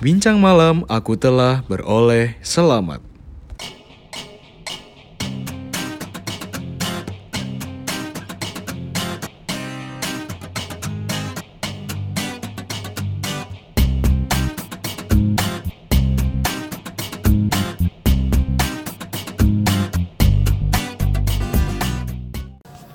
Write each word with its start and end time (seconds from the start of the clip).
Bincang 0.00 0.40
malam 0.40 0.80
aku 0.88 1.12
telah 1.12 1.60
beroleh 1.68 2.32
selamat. 2.40 3.04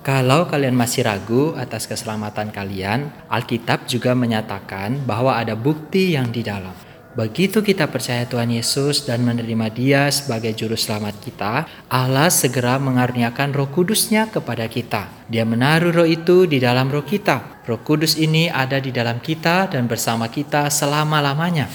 Kalau 0.01 0.49
kalian 0.49 0.73
masih 0.73 1.05
ragu 1.05 1.53
atas 1.53 1.85
keselamatan 1.85 2.49
kalian, 2.49 3.13
Alkitab 3.29 3.85
juga 3.85 4.17
menyatakan 4.17 5.05
bahwa 5.05 5.37
ada 5.37 5.53
bukti 5.53 6.17
yang 6.17 6.33
di 6.33 6.41
dalam. 6.41 6.94
Begitu 7.15 7.63
kita 7.63 7.87
percaya 7.87 8.27
Tuhan 8.27 8.51
Yesus 8.51 9.07
dan 9.07 9.23
menerima 9.23 9.71
Dia 9.71 10.11
sebagai 10.11 10.51
juru 10.51 10.75
selamat 10.75 11.15
kita, 11.23 11.63
Allah 11.87 12.27
segera 12.27 12.75
mengaruniakan 12.75 13.55
Roh 13.55 13.71
Kudusnya 13.71 14.27
kepada 14.27 14.67
kita. 14.67 15.07
Dia 15.31 15.47
menaruh 15.47 15.95
Roh 15.95 16.03
itu 16.03 16.43
di 16.43 16.59
dalam 16.59 16.91
Roh 16.91 17.07
kita. 17.07 17.63
Roh 17.63 17.79
Kudus 17.79 18.19
ini 18.19 18.51
ada 18.51 18.83
di 18.83 18.91
dalam 18.91 19.23
kita 19.23 19.71
dan 19.71 19.87
bersama 19.87 20.27
kita 20.27 20.67
selama-lamanya. 20.67 21.71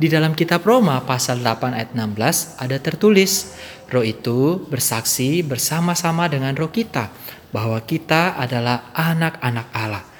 Di 0.00 0.08
dalam 0.08 0.32
kitab 0.32 0.64
Roma 0.64 1.04
pasal 1.04 1.44
8 1.44 1.76
ayat 1.76 1.92
16 1.92 2.56
ada 2.56 2.76
tertulis, 2.80 3.52
Roh 3.92 4.00
itu 4.00 4.56
bersaksi 4.72 5.44
bersama-sama 5.44 6.32
dengan 6.32 6.56
roh 6.56 6.72
kita 6.72 7.12
bahwa 7.52 7.76
kita 7.84 8.40
adalah 8.40 8.88
anak-anak 8.96 9.68
Allah. 9.76 10.11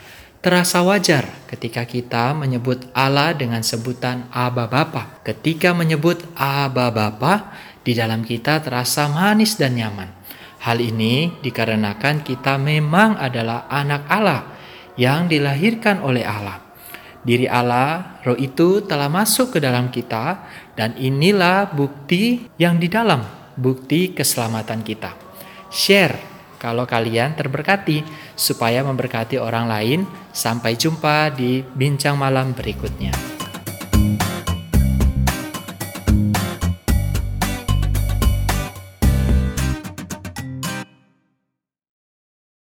Terasa 0.42 0.82
wajar 0.82 1.46
ketika 1.46 1.86
kita 1.86 2.34
menyebut 2.34 2.90
Allah 2.98 3.30
dengan 3.30 3.62
sebutan 3.62 4.26
Aba 4.34 4.66
Bapa. 4.66 5.22
Ketika 5.22 5.70
menyebut 5.70 6.18
Aba 6.34 6.90
Bapa, 6.90 7.54
di 7.86 7.94
dalam 7.94 8.26
kita 8.26 8.58
terasa 8.58 9.06
manis 9.06 9.54
dan 9.54 9.78
nyaman. 9.78 10.10
Hal 10.66 10.82
ini 10.82 11.38
dikarenakan 11.46 12.26
kita 12.26 12.58
memang 12.58 13.22
adalah 13.22 13.70
anak 13.70 14.02
Allah 14.10 14.42
yang 14.98 15.30
dilahirkan 15.30 16.02
oleh 16.02 16.26
Allah. 16.26 16.58
Diri 17.22 17.46
Allah, 17.46 18.18
roh 18.26 18.34
itu 18.34 18.82
telah 18.82 19.06
masuk 19.06 19.54
ke 19.54 19.58
dalam 19.62 19.94
kita 19.94 20.42
dan 20.74 20.98
inilah 20.98 21.70
bukti 21.70 22.50
yang 22.58 22.82
di 22.82 22.90
dalam, 22.90 23.22
bukti 23.54 24.10
keselamatan 24.10 24.82
kita. 24.82 25.14
Share 25.70 26.31
kalau 26.62 26.86
kalian 26.86 27.34
terberkati 27.34 28.06
supaya 28.38 28.86
memberkati 28.86 29.42
orang 29.42 29.66
lain. 29.66 30.00
Sampai 30.30 30.78
jumpa 30.78 31.34
di 31.34 31.60
bincang 31.60 32.14
malam 32.14 32.54
berikutnya. 32.54 33.31